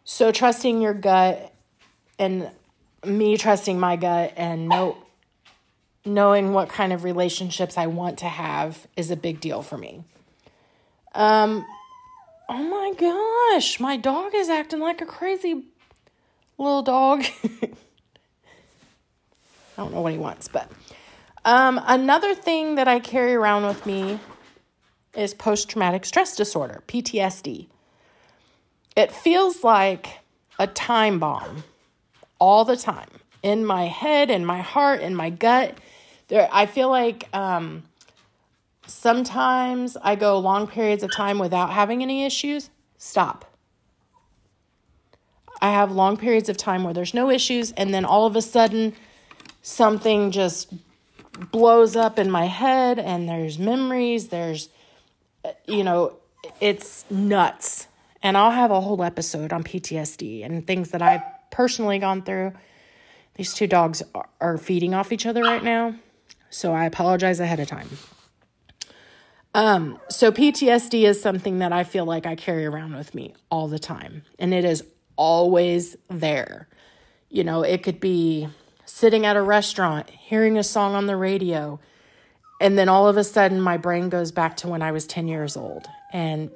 [0.04, 1.52] so trusting your gut
[2.18, 2.50] and
[3.04, 4.96] me trusting my gut and know,
[6.04, 10.04] knowing what kind of relationships I want to have is a big deal for me.
[11.14, 11.64] Um,
[12.48, 15.64] oh my gosh, my dog is acting like a crazy
[16.58, 17.24] little dog.
[17.62, 17.68] I
[19.76, 20.70] don't know what he wants, but
[21.44, 24.20] um, another thing that I carry around with me
[25.14, 27.66] is post traumatic stress disorder, PTSD.
[28.96, 30.20] It feels like
[30.58, 31.64] a time bomb
[32.38, 33.08] all the time
[33.42, 35.76] in my head, in my heart, in my gut.
[36.28, 37.82] There, I feel like um,
[38.86, 42.70] sometimes I go long periods of time without having any issues.
[42.96, 43.44] Stop.
[45.60, 48.42] I have long periods of time where there's no issues, and then all of a
[48.42, 48.94] sudden,
[49.62, 50.72] something just
[51.50, 54.68] blows up in my head, and there's memories, there's
[55.66, 56.16] you know,
[56.60, 57.86] it's nuts.
[58.22, 62.52] And I'll have a whole episode on PTSD and things that I've personally gone through.
[63.34, 64.02] These two dogs
[64.40, 65.94] are feeding off each other right now.
[66.54, 67.88] So I apologize ahead of time.
[69.54, 73.66] Um, so PTSD is something that I feel like I carry around with me all
[73.66, 74.22] the time.
[74.38, 74.84] And it is
[75.16, 76.68] always there.
[77.28, 78.46] You know, it could be
[78.84, 81.80] sitting at a restaurant, hearing a song on the radio,
[82.60, 85.26] and then all of a sudden, my brain goes back to when I was 10
[85.26, 85.88] years old.
[86.12, 86.52] And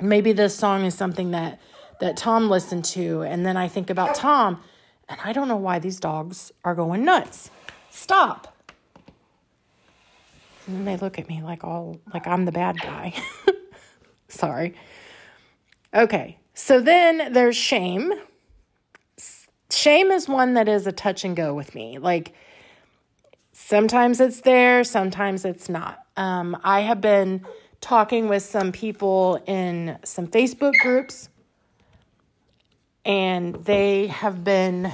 [0.00, 1.60] maybe this song is something that,
[2.00, 3.20] that Tom listened to.
[3.20, 4.62] And then I think about Tom,
[5.10, 7.50] and I don't know why these dogs are going nuts.
[7.90, 8.54] Stop.
[10.68, 13.14] And then they look at me like all like I'm the bad guy.
[14.28, 14.74] Sorry.
[15.92, 16.38] Okay.
[16.54, 18.12] So then there's shame.
[19.70, 21.98] Shame is one that is a touch and go with me.
[21.98, 22.34] Like
[23.60, 25.98] Sometimes it's there, sometimes it's not.
[26.16, 27.44] Um, I have been
[27.82, 31.28] talking with some people in some Facebook groups,
[33.04, 34.90] and they have been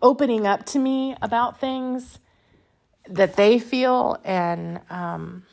[0.00, 2.18] opening up to me about things
[3.08, 5.44] that they feel, and um,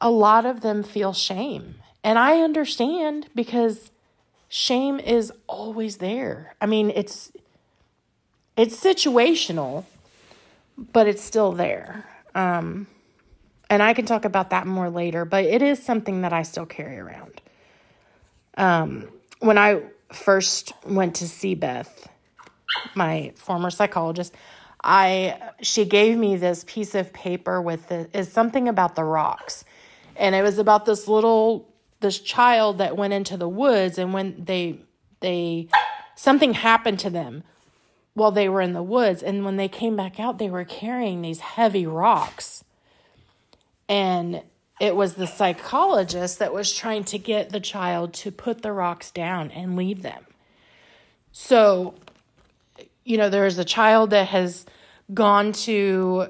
[0.00, 1.76] a lot of them feel shame.
[2.02, 3.90] And I understand because
[4.48, 6.54] shame is always there.
[6.60, 7.32] I mean, it's
[8.56, 9.84] it's situational,
[10.92, 12.04] but it's still there.
[12.34, 12.86] Um,
[13.68, 16.66] and I can talk about that more later, but it is something that I still
[16.66, 17.40] carry around.
[18.56, 19.08] Um,
[19.40, 22.08] when I first went to see Beth,
[22.94, 24.34] my former psychologist,
[24.86, 29.64] I she gave me this piece of paper with the, is something about the rocks,
[30.14, 31.68] and it was about this little
[31.98, 34.78] this child that went into the woods, and when they
[35.18, 35.66] they
[36.14, 37.42] something happened to them
[38.14, 41.20] while they were in the woods, and when they came back out, they were carrying
[41.20, 42.62] these heavy rocks,
[43.88, 44.40] and
[44.80, 49.10] it was the psychologist that was trying to get the child to put the rocks
[49.10, 50.24] down and leave them.
[51.32, 51.94] So
[53.06, 54.66] you know, there's a child that has
[55.12, 56.28] gone to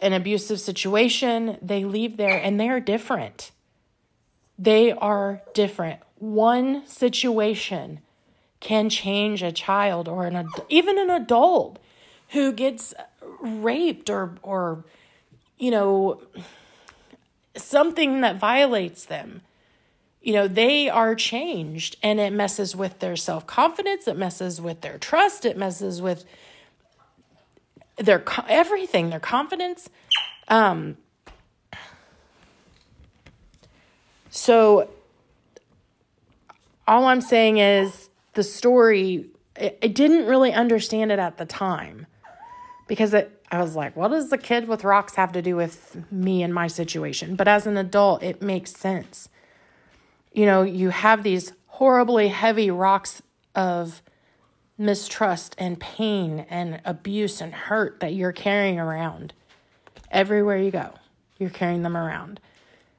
[0.00, 3.50] an abusive situation, they leave there and they are different.
[4.58, 6.00] They are different.
[6.18, 8.00] One situation
[8.60, 11.78] can change a child or an even an adult
[12.30, 12.94] who gets
[13.40, 14.84] raped or or
[15.58, 16.20] you know
[17.54, 19.42] something that violates them
[20.26, 24.80] you know, they are changed and it messes with their self confidence, it messes with
[24.80, 26.24] their trust, it messes with
[27.96, 29.88] their everything, their confidence.
[30.48, 30.96] Um,
[34.30, 34.90] so,
[36.86, 42.06] all I'm saying is the story, I, didn't really understand it at the time
[42.86, 45.96] because it, I was like, what does the kid with rocks have to do with
[46.12, 47.34] me and my situation?
[47.34, 49.28] But as an adult, it makes sense
[50.36, 53.22] you know, you have these horribly heavy rocks
[53.54, 54.02] of
[54.78, 59.32] mistrust and pain and abuse and hurt that you're carrying around
[60.10, 60.92] everywhere you go.
[61.38, 62.40] You're carrying them around.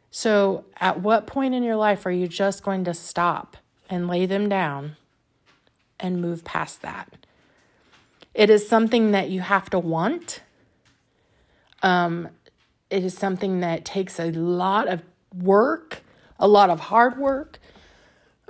[0.09, 3.57] So, at what point in your life are you just going to stop
[3.89, 4.95] and lay them down
[5.99, 7.13] and move past that?
[8.33, 10.41] It is something that you have to want.
[11.83, 12.29] Um,
[12.89, 15.03] it is something that takes a lot of
[15.35, 16.03] work
[16.39, 17.59] a lot of hard work.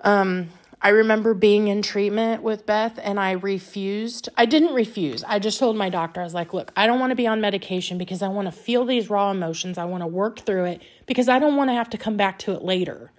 [0.04, 0.50] Um,
[0.82, 4.30] I remember being in treatment with Beth and I refused.
[4.38, 5.24] I didn't refuse.
[5.24, 7.42] I just told my doctor, I was like, look, I don't want to be on
[7.42, 9.78] medication because I want to feel these raw emotions.
[9.80, 12.38] I want to work through it because I don't want to have to come back
[12.40, 13.12] to it later.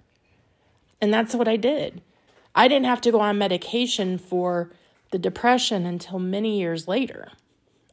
[1.01, 2.01] And that's what I did.
[2.55, 4.71] I didn't have to go on medication for
[5.11, 7.29] the depression until many years later.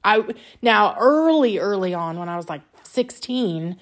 [0.04, 0.24] I
[0.62, 3.76] now early early on when I was like 16,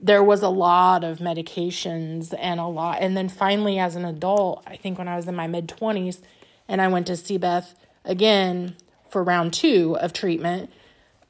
[0.00, 2.98] there was a lot of medications and a lot.
[3.00, 6.20] And then finally, as an adult, I think when I was in my mid 20s
[6.68, 8.76] and I went to see Beth again
[9.10, 10.70] for round two of treatment,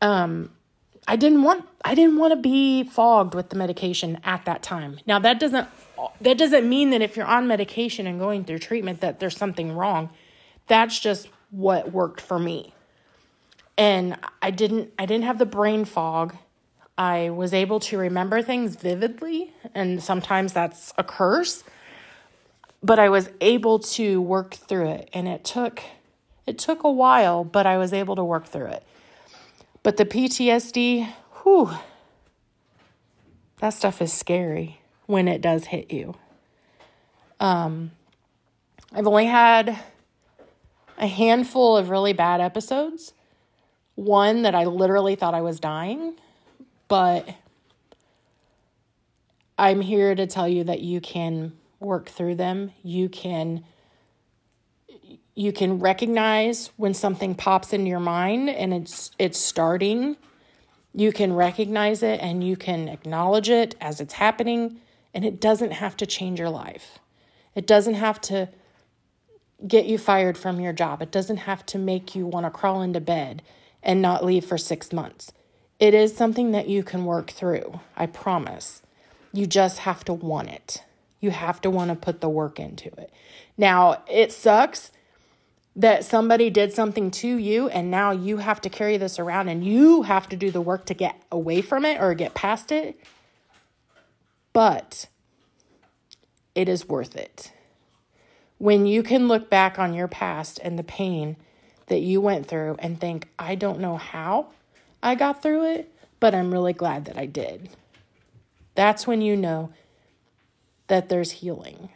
[0.02, 0.50] um,
[1.07, 4.98] I didn't want I didn't want to be fogged with the medication at that time.
[5.07, 5.66] Now that doesn't
[6.20, 9.72] that doesn't mean that if you're on medication and going through treatment that there's something
[9.72, 10.11] wrong.
[10.66, 12.74] That's just what worked for me.
[13.78, 16.37] And I didn't I didn't have the brain fog
[16.98, 21.62] I was able to remember things vividly, and sometimes that's a curse.
[22.82, 25.80] But I was able to work through it, and it took
[26.44, 28.82] it took a while, but I was able to work through it.
[29.82, 31.06] But the PTSD,
[31.42, 31.70] whew,
[33.58, 36.14] that stuff is scary when it does hit you.
[37.38, 37.92] Um,
[38.92, 39.78] I've only had
[40.96, 43.12] a handful of really bad episodes.
[43.94, 46.14] One that I literally thought I was dying
[46.88, 47.29] but
[49.57, 52.72] I'm here to tell you that you can work through them.
[52.83, 53.64] You can
[55.35, 60.16] you can recognize when something pops in your mind and it's it's starting.
[60.94, 64.81] You can recognize it and you can acknowledge it as it's happening
[65.14, 66.98] and it doesn't have to change your life.
[67.55, 68.48] It doesn't have to
[69.66, 71.03] get you fired from your job.
[71.03, 73.42] It doesn't have to make you want to crawl into bed
[73.83, 75.33] and not leave for 6 months.
[75.78, 78.82] It is something that you can work through, I promise.
[79.32, 80.82] You just have to want it.
[81.20, 83.12] You have to want to put the work into it.
[83.56, 84.90] Now, it sucks
[85.76, 89.64] that somebody did something to you and now you have to carry this around and
[89.64, 92.98] you have to do the work to get away from it or get past it.
[94.52, 95.06] But
[96.56, 97.52] it is worth it.
[98.58, 101.37] When you can look back on your past and the pain
[101.87, 104.48] that you went through and think, I don't know how
[105.03, 107.71] I got through it, but I'm really glad that I did.
[108.75, 109.71] That's when you know
[110.88, 111.90] that there's healing.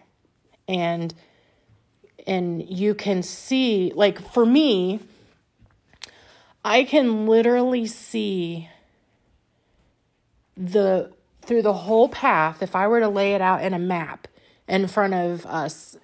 [0.68, 1.14] And
[2.26, 5.00] and you can see like for me
[6.64, 8.68] I can literally see
[10.56, 14.28] the through the whole path if I were to lay it out in a map
[14.68, 15.96] in front of us,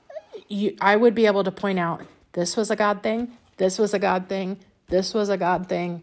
[0.49, 3.95] you, I would be able to point out this was a God thing, this was
[3.95, 6.03] a God thing, this was a God thing,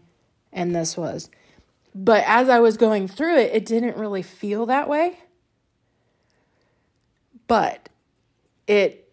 [0.56, 1.30] and this was.
[1.94, 5.20] But as I was going through it, it didn't really feel that way.
[7.46, 7.88] But
[8.66, 9.04] it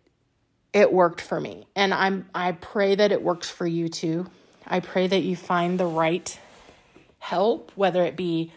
[0.71, 1.67] it worked for me.
[1.75, 4.25] And I'm I pray that it works for you too.
[4.65, 6.39] I pray that you find the right
[7.19, 8.51] help, whether it be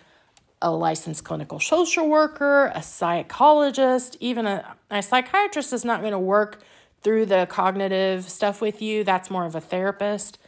[0.62, 6.18] a licensed clinical social worker, a psychologist, even a, a psychiatrist is not going to
[6.18, 6.62] work
[7.02, 9.04] through the cognitive stuff with you.
[9.04, 10.38] That's more of a therapist.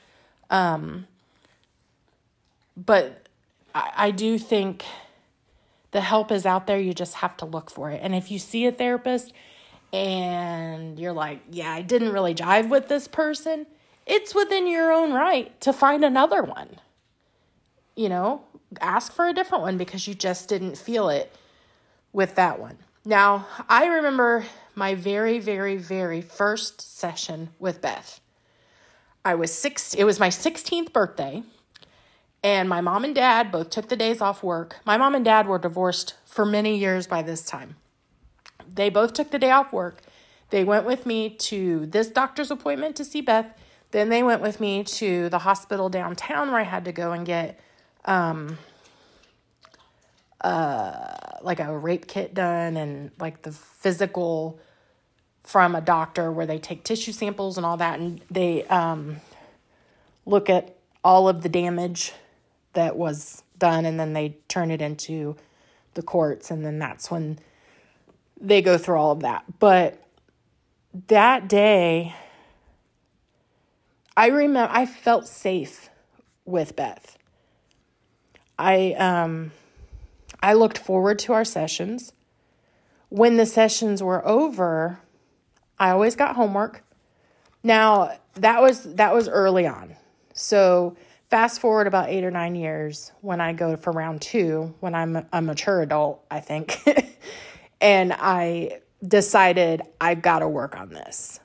[0.49, 1.07] Um,
[2.87, 3.29] but
[3.74, 4.85] I, I do think
[5.91, 6.79] the help is out there.
[6.79, 8.01] You just have to look for it.
[8.03, 9.33] And if you see a therapist
[9.93, 13.66] and you're like, yeah, I didn't really jive with this person,
[14.07, 16.68] it's within your own right to find another one.
[17.97, 18.43] You know,
[18.81, 21.35] ask for a different one because you just didn't feel it
[22.12, 22.79] with that one.
[23.05, 28.20] Now, I remember my very, very, very first session with Beth.
[29.24, 31.43] I was six, it was my 16th birthday,
[32.43, 34.76] and my mom and dad both took the days off work.
[34.84, 37.76] My mom and dad were divorced for many years by this time.
[38.72, 40.03] They both took the day off work.
[40.51, 43.53] They went with me to this doctor's appointment to see Beth.
[43.91, 47.26] Then they went with me to the hospital downtown where I had to go and
[47.26, 47.59] get
[48.05, 48.57] um
[50.41, 54.61] uh like a rape kit done and like the physical
[55.43, 59.16] from a doctor where they take tissue samples and all that and they um
[60.26, 62.12] look at all of the damage
[62.72, 65.36] that was done and then they turn it into
[65.94, 67.38] the courts and then that's when
[68.40, 69.44] they go through all of that.
[69.58, 70.02] But
[71.08, 72.14] that day,
[74.16, 75.90] I remember I felt safe
[76.44, 77.16] with Beth.
[78.58, 79.52] I um
[80.42, 82.12] I looked forward to our sessions.
[83.08, 85.00] When the sessions were over,
[85.78, 86.84] I always got homework.
[87.62, 89.96] Now, that was that was early on.
[90.32, 90.96] So,
[91.31, 95.26] fast forward about 8 or 9 years when I go for round 2, when I'm
[95.33, 96.81] a mature adult, I think.
[97.81, 101.41] And I decided I've got to work on this.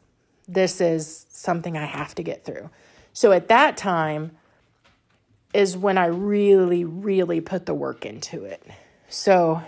[0.48, 2.70] This is something I have to get through.
[3.14, 4.32] So at that time
[5.54, 8.66] is when I really, really put the work into it.
[9.08, 9.62] So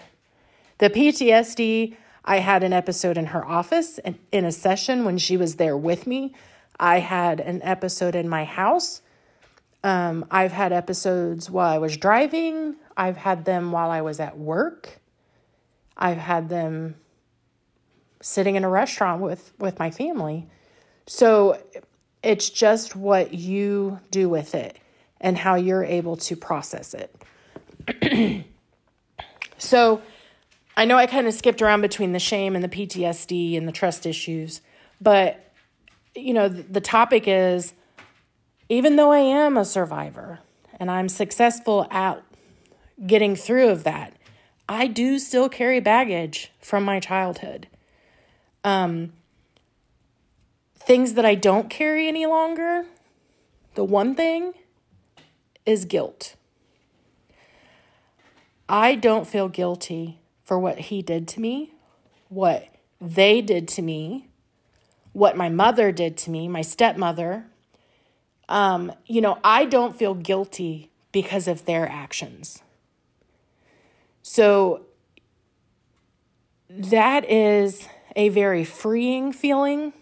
[0.79, 3.99] the PTSD, I had an episode in her office
[4.31, 6.33] in a session when she was there with me.
[6.79, 9.01] I had an episode in my house.
[9.85, 12.75] Um, I've had episodes while I was driving.
[12.97, 14.99] I've had them while I was at work.
[15.95, 16.95] I've had them
[18.19, 20.47] sitting in a restaurant with with my family.
[21.05, 21.61] So
[22.23, 24.79] it's just what you do with it
[25.21, 28.43] and how you're able to process it.
[29.59, 30.01] so
[30.75, 33.71] I know I kind of skipped around between the shame and the PTSD and the
[33.71, 34.61] trust issues,
[34.99, 35.53] but
[36.15, 37.73] you know, the topic is
[38.69, 40.39] even though I am a survivor
[40.79, 42.23] and I'm successful at
[43.05, 44.13] getting through of that,
[44.67, 47.67] I do still carry baggage from my childhood.
[48.63, 49.13] Um,
[50.75, 52.85] things that I don't carry any longer,
[53.75, 54.53] the one thing
[55.65, 56.35] is guilt.
[58.67, 61.73] I don't feel guilty for what he did to me,
[62.29, 62.67] what
[62.99, 64.29] they did to me,
[65.13, 67.45] what my mother did to me, my stepmother.
[68.47, 72.61] Um, you know, I don't feel guilty because of their actions.
[74.21, 74.85] So
[76.69, 79.93] that is a very freeing feeling.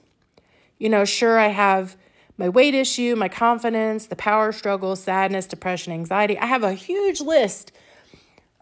[0.78, 1.96] You know, sure, I have
[2.38, 6.38] my weight issue, my confidence, the power struggle, sadness, depression, anxiety.
[6.38, 7.72] I have a huge list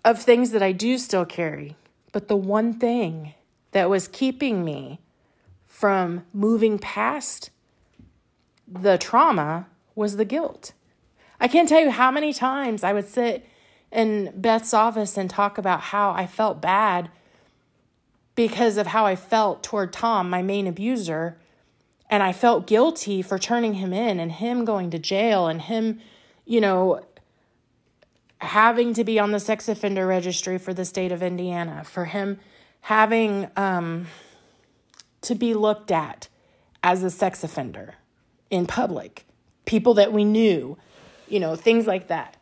[0.04, 1.76] of things that I do still carry.
[2.12, 3.34] But the one thing
[3.72, 5.00] that was keeping me
[5.66, 7.50] from moving past
[8.72, 10.74] the trauma was the guilt.
[11.40, 13.48] I can't tell you how many times I would sit
[13.92, 17.10] in Beth's office and talk about how I felt bad
[18.36, 21.38] because of how I felt toward Tom, my main abuser.
[22.10, 26.00] And I felt guilty for turning him in and him going to jail and him,
[26.46, 27.06] you know,
[28.40, 32.40] having to be on the sex offender registry for the state of Indiana, for him
[32.82, 34.08] having um,
[35.22, 36.28] to be looked at
[36.84, 37.96] as a sex offender
[38.52, 39.26] in public,
[39.66, 40.78] people that we knew,
[41.28, 42.38] you know, things like that.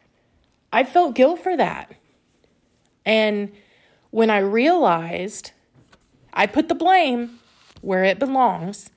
[0.73, 1.91] I felt guilt for that.
[3.05, 3.53] And
[4.09, 5.51] when I realized,
[6.33, 7.39] I put the blame
[7.81, 8.89] where it belongs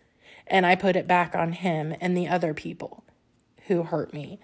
[0.47, 3.05] and I put it back on him and the other people
[3.69, 4.41] who hurt me.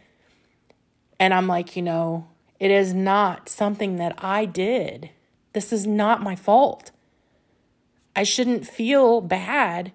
[1.19, 2.29] And I'm like, you know,
[2.61, 5.11] it is not something that I did.
[5.53, 6.91] This is not my fault.
[8.15, 9.93] I shouldn't feel bad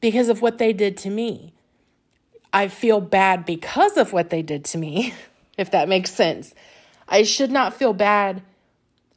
[0.00, 1.53] because of what they did to me.
[2.54, 5.12] I feel bad because of what they did to me,
[5.58, 6.54] if that makes sense.
[7.08, 8.42] I should not feel bad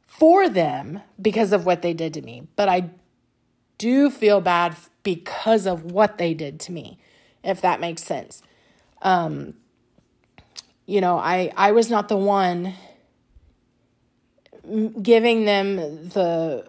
[0.06, 2.90] for them because of what they did to me, but I
[3.78, 6.98] do feel bad because of what they did to me,
[7.44, 8.42] if that makes sense.
[9.02, 9.54] Um,
[10.86, 12.74] you know, I I was not the one
[15.00, 15.76] giving them
[16.08, 16.68] the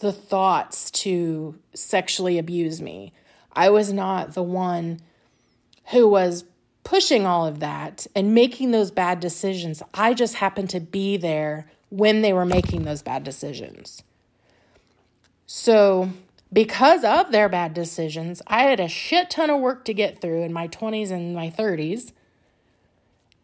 [0.00, 3.14] the thoughts to sexually abuse me.
[3.52, 5.00] I was not the one
[5.90, 6.44] who was
[6.84, 9.82] pushing all of that and making those bad decisions.
[9.94, 14.02] I just happened to be there when they were making those bad decisions.
[15.46, 16.10] So,
[16.52, 20.42] because of their bad decisions, I had a shit ton of work to get through
[20.42, 22.12] in my 20s and my 30s,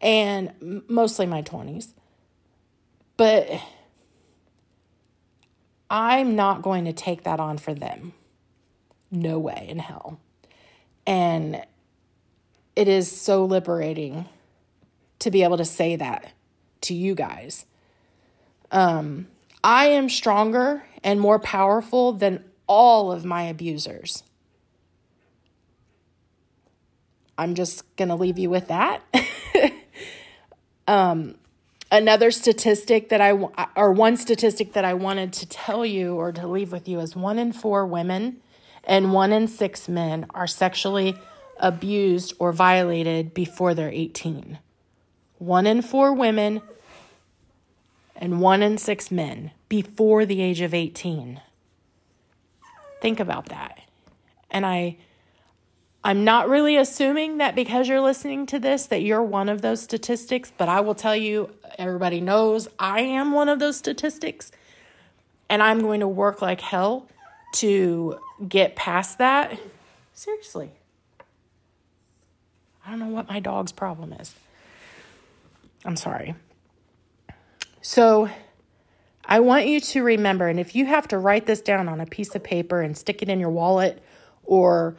[0.01, 1.93] and mostly my 20s.
[3.17, 3.49] But
[5.89, 8.13] I'm not going to take that on for them.
[9.11, 10.19] No way in hell.
[11.05, 11.65] And
[12.75, 14.25] it is so liberating
[15.19, 16.31] to be able to say that
[16.81, 17.65] to you guys.
[18.71, 19.27] Um,
[19.63, 24.23] I am stronger and more powerful than all of my abusers.
[27.37, 29.01] I'm just going to leave you with that.
[30.87, 31.35] um,
[31.91, 33.31] another statistic that I,
[33.75, 37.15] or one statistic that I wanted to tell you or to leave with you is
[37.15, 38.41] one in four women
[38.83, 41.15] and one in six men are sexually
[41.59, 44.59] abused or violated before they're 18.
[45.37, 46.61] One in four women
[48.15, 51.39] and one in six men before the age of 18.
[53.01, 53.79] Think about that.
[54.51, 54.97] And I
[56.01, 59.81] I'm not really assuming that because you're listening to this that you're one of those
[59.81, 64.51] statistics, but I will tell you everybody knows I am one of those statistics.
[65.49, 67.07] And I'm going to work like hell
[67.55, 69.59] to get past that.
[70.13, 70.71] Seriously.
[72.89, 74.33] I don't know what my dog's problem is.
[75.85, 76.33] I'm sorry.
[77.81, 78.29] So,
[79.23, 82.07] I want you to remember, and if you have to write this down on a
[82.07, 84.01] piece of paper and stick it in your wallet
[84.43, 84.95] or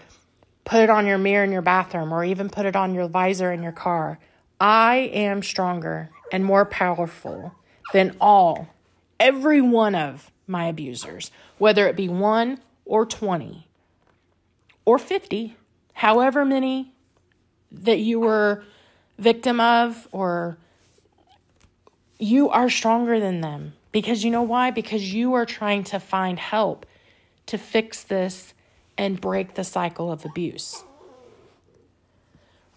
[0.62, 3.50] put it on your mirror in your bathroom or even put it on your visor
[3.50, 4.20] in your car,
[4.60, 7.56] I am stronger and more powerful
[7.92, 8.68] than all,
[9.18, 13.66] every one of my abusers, whether it be one or 20
[14.84, 15.56] or 50,
[15.94, 16.94] however many
[17.72, 18.64] that you were
[19.18, 20.56] victim of or
[22.18, 23.74] you are stronger than them.
[23.92, 24.70] Because you know why?
[24.70, 26.86] Because you are trying to find help
[27.46, 28.54] to fix this
[28.96, 30.84] and break the cycle of abuse.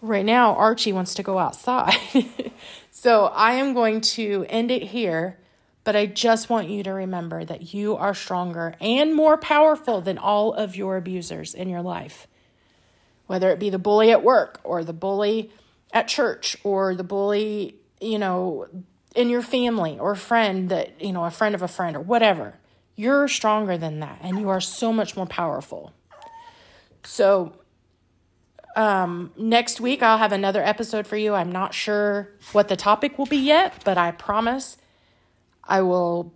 [0.00, 1.96] Right now archie wants to go outside.
[3.04, 5.36] So i am going to end it here
[5.82, 10.16] but i just want you to remember that you are stronger and more powerful than
[10.16, 12.26] all of your abusers in your life
[13.26, 15.50] whether it be the bully at work or the bully
[15.92, 18.66] at church or the bully, you know,
[19.14, 22.54] in your family or friend that, you know, a friend of a friend or whatever.
[22.96, 25.92] You're stronger than that and you are so much more powerful.
[27.04, 27.52] So,
[28.76, 31.34] um, next week I'll have another episode for you.
[31.34, 34.76] I'm not sure what the topic will be yet, but I promise
[35.62, 36.32] I will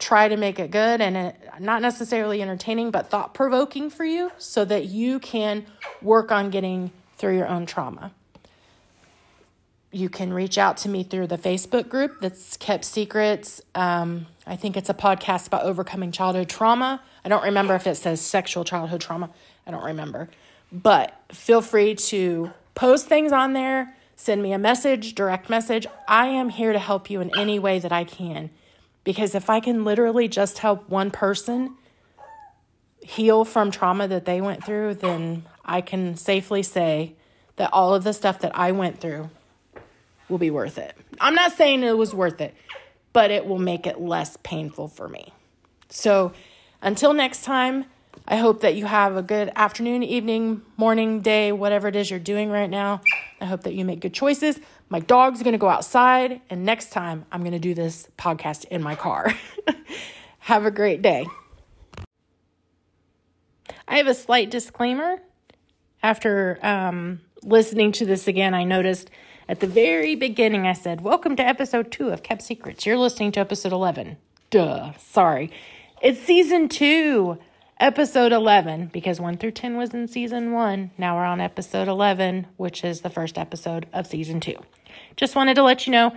[0.00, 4.32] try to make it good and it, not necessarily entertaining, but thought provoking for you
[4.38, 5.64] so that you can
[6.02, 8.12] work on getting through your own trauma.
[9.92, 13.60] You can reach out to me through the Facebook group that's Kept Secrets.
[13.74, 17.02] Um, I think it's a podcast about overcoming childhood trauma.
[17.24, 19.30] I don't remember if it says sexual childhood trauma.
[19.66, 20.30] I don't remember.
[20.72, 25.86] But feel free to post things on there, send me a message, direct message.
[26.08, 28.50] I am here to help you in any way that I can.
[29.04, 31.76] Because if I can literally just help one person
[33.02, 37.14] heal from trauma that they went through, then I can safely say
[37.56, 39.30] that all of the stuff that I went through
[40.28, 40.94] will be worth it.
[41.20, 42.54] I'm not saying it was worth it,
[43.12, 45.32] but it will make it less painful for me.
[45.88, 46.32] So
[46.82, 47.86] until next time,
[48.26, 52.20] I hope that you have a good afternoon, evening, morning, day, whatever it is you're
[52.20, 53.00] doing right now.
[53.40, 54.60] I hope that you make good choices.
[54.92, 58.64] My dog's going to go outside, and next time I'm going to do this podcast
[58.64, 59.32] in my car.
[60.40, 61.28] Have a great day.
[63.86, 65.18] I have a slight disclaimer.
[66.02, 69.10] After um, listening to this again, I noticed
[69.48, 72.84] at the very beginning I said, Welcome to episode two of Kept Secrets.
[72.84, 74.16] You're listening to episode 11.
[74.50, 75.52] Duh, sorry.
[76.02, 77.38] It's season two
[77.80, 80.90] episode 11 because 1 through 10 was in season 1.
[80.98, 84.54] Now we're on episode 11, which is the first episode of season 2.
[85.16, 86.14] Just wanted to let you know.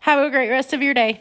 [0.00, 1.20] Have a great rest of your day.